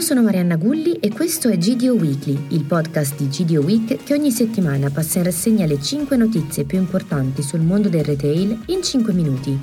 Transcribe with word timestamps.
sono 0.00 0.22
Marianna 0.22 0.56
Gulli 0.56 0.94
e 0.94 1.12
questo 1.12 1.48
è 1.48 1.56
GDO 1.56 1.94
Weekly, 1.94 2.46
il 2.48 2.64
podcast 2.64 3.16
di 3.16 3.28
GDO 3.28 3.60
Week 3.60 4.02
che 4.02 4.14
ogni 4.14 4.32
settimana 4.32 4.90
passa 4.90 5.18
in 5.18 5.24
rassegna 5.24 5.66
le 5.66 5.80
5 5.80 6.16
notizie 6.16 6.64
più 6.64 6.78
importanti 6.78 7.42
sul 7.42 7.60
mondo 7.60 7.88
del 7.88 8.02
retail 8.02 8.58
in 8.66 8.82
5 8.82 9.12
minuti. 9.12 9.58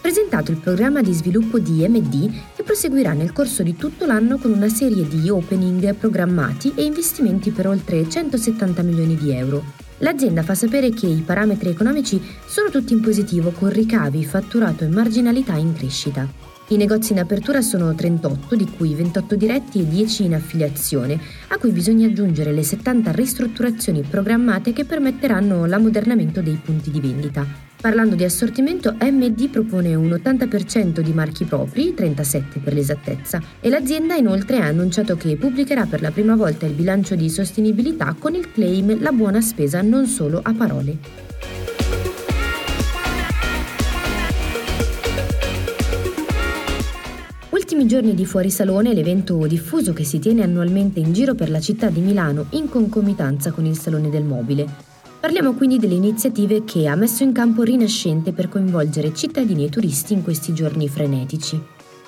Presentato 0.00 0.50
il 0.52 0.58
programma 0.58 1.02
di 1.02 1.14
sviluppo 1.14 1.58
di 1.58 1.84
MD 1.88 2.30
che 2.54 2.62
proseguirà 2.62 3.12
nel 3.12 3.32
corso 3.32 3.62
di 3.62 3.76
tutto 3.76 4.06
l'anno 4.06 4.38
con 4.38 4.52
una 4.52 4.68
serie 4.68 5.08
di 5.08 5.28
opening 5.28 5.94
programmati 5.96 6.72
e 6.76 6.84
investimenti 6.84 7.50
per 7.50 7.66
oltre 7.66 8.08
170 8.08 8.82
milioni 8.82 9.16
di 9.16 9.32
euro. 9.32 9.81
L'azienda 10.02 10.42
fa 10.42 10.56
sapere 10.56 10.90
che 10.90 11.06
i 11.06 11.22
parametri 11.24 11.70
economici 11.70 12.20
sono 12.44 12.70
tutti 12.70 12.92
in 12.92 13.00
positivo 13.00 13.50
con 13.50 13.70
ricavi, 13.70 14.24
fatturato 14.24 14.82
e 14.82 14.88
marginalità 14.88 15.54
in 15.54 15.74
crescita. 15.74 16.51
I 16.72 16.78
negozi 16.78 17.12
in 17.12 17.18
apertura 17.18 17.60
sono 17.60 17.94
38, 17.94 18.56
di 18.56 18.66
cui 18.66 18.94
28 18.94 19.36
diretti 19.36 19.80
e 19.80 19.86
10 19.86 20.24
in 20.24 20.34
affiliazione, 20.34 21.20
a 21.48 21.58
cui 21.58 21.70
bisogna 21.70 22.06
aggiungere 22.06 22.50
le 22.50 22.62
70 22.62 23.12
ristrutturazioni 23.12 24.00
programmate 24.00 24.72
che 24.72 24.86
permetteranno 24.86 25.66
l'ammodernamento 25.66 26.40
dei 26.40 26.58
punti 26.64 26.90
di 26.90 26.98
vendita. 26.98 27.46
Parlando 27.78 28.14
di 28.14 28.24
assortimento, 28.24 28.96
MD 28.98 29.50
propone 29.50 29.94
un 29.94 30.08
80% 30.08 31.00
di 31.00 31.12
marchi 31.12 31.44
propri, 31.44 31.92
37 31.92 32.60
per 32.60 32.72
l'esattezza, 32.72 33.42
e 33.60 33.68
l'azienda 33.68 34.14
inoltre 34.14 34.60
ha 34.60 34.64
annunciato 34.64 35.14
che 35.18 35.36
pubblicherà 35.36 35.84
per 35.84 36.00
la 36.00 36.10
prima 36.10 36.36
volta 36.36 36.64
il 36.64 36.72
bilancio 36.72 37.14
di 37.14 37.28
sostenibilità 37.28 38.16
con 38.18 38.34
il 38.34 38.50
claim 38.50 38.98
La 39.02 39.12
buona 39.12 39.42
spesa 39.42 39.82
non 39.82 40.06
solo 40.06 40.40
a 40.42 40.54
parole. 40.54 41.51
Ultimi 47.72 47.88
giorni 47.88 48.14
di 48.14 48.26
Fuorisalone, 48.26 48.92
l'evento 48.92 49.46
diffuso 49.46 49.94
che 49.94 50.04
si 50.04 50.18
tiene 50.18 50.42
annualmente 50.42 51.00
in 51.00 51.14
giro 51.14 51.34
per 51.34 51.48
la 51.48 51.58
città 51.58 51.88
di 51.88 52.00
Milano 52.00 52.44
in 52.50 52.68
concomitanza 52.68 53.50
con 53.50 53.64
il 53.64 53.78
Salone 53.78 54.10
del 54.10 54.24
Mobile. 54.24 54.68
Parliamo 55.18 55.54
quindi 55.54 55.78
delle 55.78 55.94
iniziative 55.94 56.64
che 56.64 56.86
ha 56.86 56.94
messo 56.96 57.22
in 57.22 57.32
campo 57.32 57.62
Rinascente 57.62 58.34
per 58.34 58.50
coinvolgere 58.50 59.14
cittadini 59.14 59.64
e 59.64 59.70
turisti 59.70 60.12
in 60.12 60.22
questi 60.22 60.52
giorni 60.52 60.86
frenetici. 60.86 61.58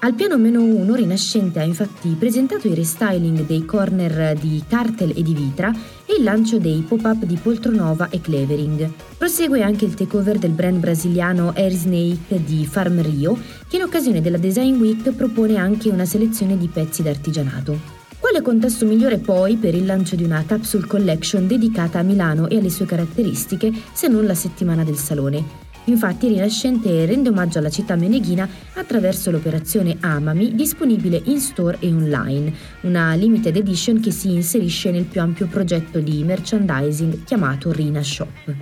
Al 0.04 0.12
piano 0.12 0.36
meno 0.36 0.62
1 0.62 0.94
Rinascente 0.96 1.60
ha 1.60 1.62
infatti 1.62 2.14
presentato 2.18 2.68
il 2.68 2.76
restyling 2.76 3.46
dei 3.46 3.64
corner 3.64 4.36
di 4.38 4.62
Cartel 4.68 5.14
e 5.16 5.22
di 5.22 5.32
Vitra 5.32 5.72
e 6.04 6.16
il 6.18 6.22
lancio 6.22 6.58
dei 6.58 6.84
pop-up 6.86 7.24
di 7.24 7.36
Poltronova 7.36 8.10
e 8.10 8.20
Clevering. 8.20 8.92
Prosegue 9.16 9.62
anche 9.62 9.86
il 9.86 9.94
takeover 9.94 10.36
del 10.36 10.50
brand 10.50 10.78
brasiliano 10.78 11.54
Air 11.56 11.72
Snake 11.72 12.44
di 12.44 12.66
Farm 12.66 13.00
Rio, 13.00 13.38
che 13.66 13.76
in 13.76 13.82
occasione 13.82 14.20
della 14.20 14.36
Design 14.36 14.78
Week 14.78 15.10
propone 15.12 15.56
anche 15.56 15.88
una 15.88 16.04
selezione 16.04 16.58
di 16.58 16.68
pezzi 16.68 17.02
d'artigianato. 17.02 17.80
Quale 18.18 18.42
contesto 18.42 18.84
migliore 18.84 19.16
poi 19.16 19.56
per 19.56 19.74
il 19.74 19.86
lancio 19.86 20.16
di 20.16 20.22
una 20.22 20.44
capsule 20.44 20.86
collection 20.86 21.46
dedicata 21.46 22.00
a 22.00 22.02
Milano 22.02 22.50
e 22.50 22.58
alle 22.58 22.68
sue 22.68 22.84
caratteristiche 22.84 23.72
se 23.94 24.08
non 24.08 24.26
la 24.26 24.34
settimana 24.34 24.84
del 24.84 24.98
salone? 24.98 25.63
Infatti 25.86 26.28
Rinascente 26.28 27.04
rende 27.04 27.28
omaggio 27.28 27.58
alla 27.58 27.68
città 27.68 27.94
meneghina 27.94 28.48
attraverso 28.74 29.30
l'operazione 29.30 29.96
Amami 30.00 30.54
disponibile 30.54 31.20
in 31.24 31.38
store 31.40 31.76
e 31.80 31.88
online, 31.88 32.52
una 32.82 33.14
limited 33.14 33.54
edition 33.56 34.00
che 34.00 34.10
si 34.10 34.32
inserisce 34.32 34.90
nel 34.90 35.04
più 35.04 35.20
ampio 35.20 35.46
progetto 35.46 36.00
di 36.00 36.24
merchandising 36.24 37.24
chiamato 37.24 37.70
Rina 37.70 38.02
Shop. 38.02 38.54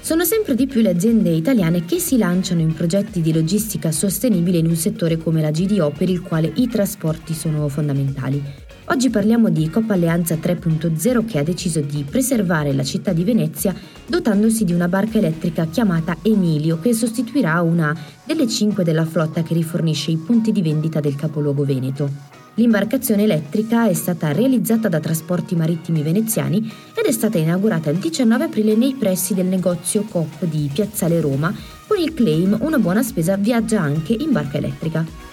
Sono 0.00 0.24
sempre 0.24 0.56
di 0.56 0.66
più 0.66 0.80
le 0.80 0.90
aziende 0.90 1.30
italiane 1.30 1.84
che 1.84 2.00
si 2.00 2.16
lanciano 2.16 2.62
in 2.62 2.74
progetti 2.74 3.20
di 3.20 3.32
logistica 3.32 3.92
sostenibile 3.92 4.58
in 4.58 4.66
un 4.66 4.74
settore 4.74 5.18
come 5.18 5.40
la 5.40 5.52
GDO 5.52 5.90
per 5.90 6.08
il 6.08 6.22
quale 6.22 6.50
i 6.56 6.66
trasporti 6.66 7.32
sono 7.32 7.68
fondamentali. 7.68 8.69
Oggi 8.90 9.08
parliamo 9.08 9.50
di 9.50 9.70
Coppa 9.70 9.92
Alleanza 9.92 10.34
3.0 10.34 11.24
che 11.24 11.38
ha 11.38 11.44
deciso 11.44 11.80
di 11.80 12.02
preservare 12.02 12.72
la 12.72 12.82
città 12.82 13.12
di 13.12 13.22
Venezia 13.22 13.72
dotandosi 14.04 14.64
di 14.64 14.72
una 14.72 14.88
barca 14.88 15.18
elettrica 15.18 15.66
chiamata 15.66 16.16
Emilio 16.22 16.80
che 16.80 16.92
sostituirà 16.92 17.60
una 17.60 17.96
delle 18.24 18.48
cinque 18.48 18.82
della 18.82 19.06
flotta 19.06 19.44
che 19.44 19.54
rifornisce 19.54 20.10
i 20.10 20.16
punti 20.16 20.50
di 20.50 20.60
vendita 20.60 20.98
del 20.98 21.14
capoluogo 21.14 21.64
veneto. 21.64 22.10
L'imbarcazione 22.54 23.22
elettrica 23.22 23.86
è 23.86 23.94
stata 23.94 24.32
realizzata 24.32 24.88
da 24.88 24.98
Trasporti 24.98 25.54
Marittimi 25.54 26.02
Veneziani 26.02 26.58
ed 26.92 27.04
è 27.06 27.12
stata 27.12 27.38
inaugurata 27.38 27.90
il 27.90 27.98
19 27.98 28.42
aprile 28.42 28.74
nei 28.74 28.94
pressi 28.94 29.34
del 29.34 29.46
negozio 29.46 30.02
Coop 30.02 30.44
di 30.46 30.68
Piazzale 30.74 31.20
Roma 31.20 31.54
con 31.86 31.96
il 31.96 32.12
claim 32.12 32.58
Una 32.60 32.80
buona 32.80 33.04
spesa 33.04 33.36
viaggia 33.36 33.80
anche 33.80 34.16
in 34.18 34.32
barca 34.32 34.58
elettrica. 34.58 35.29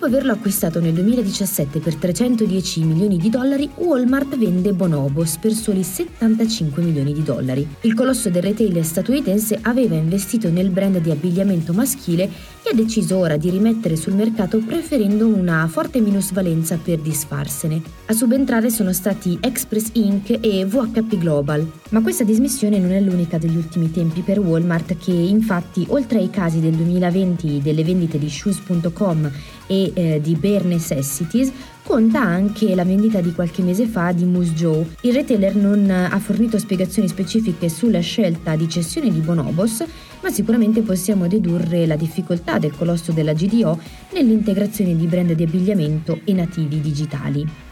Dopo 0.00 0.14
averlo 0.14 0.32
acquistato 0.32 0.80
nel 0.80 0.94
2017 0.94 1.78
per 1.78 1.94
310 1.94 2.84
milioni 2.84 3.18
di 3.18 3.28
dollari, 3.28 3.68
Walmart 3.74 4.34
vende 4.38 4.72
Bonobos 4.72 5.36
per 5.36 5.52
soli 5.52 5.82
75 5.82 6.82
milioni 6.82 7.12
di 7.12 7.22
dollari. 7.22 7.68
Il 7.82 7.92
colosso 7.92 8.30
del 8.30 8.40
retail 8.40 8.82
statunitense 8.82 9.58
aveva 9.60 9.96
investito 9.96 10.48
nel 10.48 10.70
brand 10.70 10.96
di 11.00 11.10
abbigliamento 11.10 11.74
maschile 11.74 12.30
e 12.62 12.70
ha 12.70 12.74
deciso 12.74 13.18
ora 13.18 13.36
di 13.36 13.50
rimettere 13.50 13.94
sul 13.94 14.14
mercato 14.14 14.56
preferendo 14.60 15.26
una 15.26 15.68
forte 15.68 16.00
minusvalenza 16.00 16.78
per 16.82 17.00
disfarsene. 17.00 17.99
A 18.10 18.12
subentrare 18.12 18.70
sono 18.70 18.92
stati 18.92 19.38
Express 19.40 19.90
Inc. 19.92 20.36
e 20.40 20.64
VHP 20.64 21.16
Global. 21.16 21.64
Ma 21.90 22.02
questa 22.02 22.24
dismissione 22.24 22.80
non 22.80 22.90
è 22.90 23.00
l'unica 23.00 23.38
degli 23.38 23.54
ultimi 23.54 23.92
tempi 23.92 24.22
per 24.22 24.40
Walmart 24.40 24.96
che 24.98 25.12
infatti 25.12 25.86
oltre 25.90 26.18
ai 26.18 26.28
casi 26.28 26.58
del 26.58 26.72
2020 26.72 27.60
delle 27.62 27.84
vendite 27.84 28.18
di 28.18 28.28
shoes.com 28.28 29.30
e 29.68 29.92
eh, 29.94 30.20
di 30.20 30.34
Bare 30.34 30.64
Necessities, 30.64 31.52
conta 31.84 32.20
anche 32.20 32.74
la 32.74 32.84
vendita 32.84 33.20
di 33.20 33.32
qualche 33.32 33.62
mese 33.62 33.86
fa 33.86 34.10
di 34.10 34.24
Moose 34.24 34.54
Joe. 34.54 34.86
Il 35.02 35.14
retailer 35.14 35.54
non 35.54 35.88
ha 35.88 36.18
fornito 36.18 36.58
spiegazioni 36.58 37.06
specifiche 37.06 37.68
sulla 37.68 38.00
scelta 38.00 38.56
di 38.56 38.68
cessione 38.68 39.12
di 39.12 39.20
Bonobos, 39.20 39.84
ma 40.20 40.30
sicuramente 40.30 40.82
possiamo 40.82 41.28
dedurre 41.28 41.86
la 41.86 41.94
difficoltà 41.94 42.58
del 42.58 42.74
colosso 42.76 43.12
della 43.12 43.34
GDO 43.34 43.78
nell'integrazione 44.14 44.96
di 44.96 45.06
brand 45.06 45.30
di 45.30 45.44
abbigliamento 45.44 46.18
e 46.24 46.32
nativi 46.32 46.80
digitali. 46.80 47.68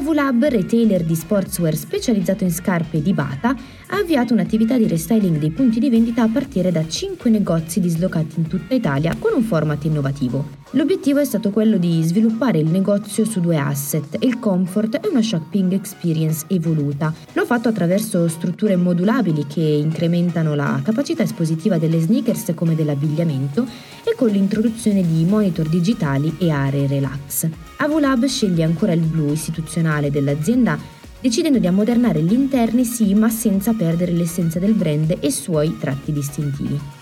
AVLab, 0.00 0.44
retailer 0.44 1.04
di 1.04 1.14
sportswear 1.14 1.76
specializzato 1.76 2.42
in 2.42 2.50
scarpe 2.50 3.02
di 3.02 3.12
Bata, 3.12 3.50
ha 3.50 3.96
avviato 3.98 4.32
un'attività 4.32 4.78
di 4.78 4.88
restyling 4.88 5.36
dei 5.36 5.50
punti 5.50 5.78
di 5.78 5.90
vendita 5.90 6.22
a 6.22 6.28
partire 6.28 6.72
da 6.72 6.88
5 6.88 7.28
negozi 7.28 7.80
dislocati 7.80 8.38
in 8.38 8.48
tutta 8.48 8.74
Italia 8.74 9.14
con 9.18 9.32
un 9.34 9.42
format 9.42 9.84
innovativo. 9.84 10.59
L'obiettivo 10.74 11.18
è 11.18 11.24
stato 11.24 11.50
quello 11.50 11.78
di 11.78 12.00
sviluppare 12.04 12.58
il 12.58 12.68
negozio 12.68 13.24
su 13.24 13.40
due 13.40 13.56
asset, 13.56 14.16
il 14.20 14.38
comfort 14.38 15.04
e 15.04 15.08
una 15.08 15.20
shopping 15.20 15.72
experience 15.72 16.44
evoluta. 16.46 17.12
L'ho 17.32 17.44
fatto 17.44 17.68
attraverso 17.68 18.28
strutture 18.28 18.76
modulabili 18.76 19.46
che 19.48 19.60
incrementano 19.62 20.54
la 20.54 20.80
capacità 20.84 21.24
espositiva 21.24 21.76
delle 21.76 21.98
sneakers 21.98 22.52
come 22.54 22.76
dell'abbigliamento 22.76 23.66
e 24.04 24.14
con 24.14 24.28
l'introduzione 24.28 25.04
di 25.04 25.24
monitor 25.24 25.68
digitali 25.68 26.36
e 26.38 26.50
aree 26.50 26.86
relax. 26.86 27.48
Avulab 27.78 28.26
sceglie 28.26 28.62
ancora 28.62 28.92
il 28.92 29.00
blu 29.00 29.32
istituzionale 29.32 30.12
dell'azienda 30.12 30.78
decidendo 31.20 31.58
di 31.58 31.66
ammodernare 31.66 32.22
gli 32.22 32.32
interni 32.32 32.84
sì 32.84 33.12
ma 33.14 33.28
senza 33.28 33.72
perdere 33.72 34.12
l'essenza 34.12 34.60
del 34.60 34.74
brand 34.74 35.10
e 35.10 35.26
i 35.26 35.32
suoi 35.32 35.76
tratti 35.78 36.12
distintivi. 36.12 36.99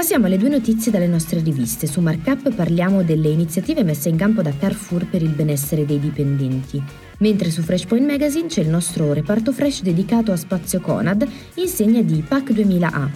Passiamo 0.00 0.24
alle 0.24 0.38
due 0.38 0.48
notizie 0.48 0.90
dalle 0.90 1.06
nostre 1.06 1.42
riviste. 1.42 1.86
Su 1.86 2.00
Markup 2.00 2.54
parliamo 2.54 3.02
delle 3.02 3.28
iniziative 3.28 3.84
messe 3.84 4.08
in 4.08 4.16
campo 4.16 4.40
da 4.40 4.50
Carrefour 4.50 5.04
per 5.04 5.20
il 5.20 5.28
benessere 5.28 5.84
dei 5.84 6.00
dipendenti. 6.00 6.82
Mentre 7.18 7.50
su 7.50 7.60
Freshpoint 7.60 8.10
Magazine 8.10 8.48
c'è 8.48 8.62
il 8.62 8.70
nostro 8.70 9.12
reparto 9.12 9.52
fresh 9.52 9.82
dedicato 9.82 10.32
a 10.32 10.36
Spazio 10.36 10.80
Conad, 10.80 11.28
insegna 11.56 12.00
di 12.00 12.24
PAC 12.26 12.50
2000A. 12.50 13.08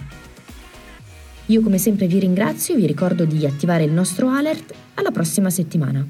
Io 1.47 1.61
come 1.61 1.79
sempre 1.79 2.05
vi 2.05 2.19
ringrazio, 2.19 2.75
vi 2.75 2.85
ricordo 2.85 3.25
di 3.25 3.47
attivare 3.47 3.83
il 3.83 3.91
nostro 3.91 4.29
alert. 4.29 4.71
Alla 4.93 5.09
prossima 5.09 5.49
settimana. 5.49 6.05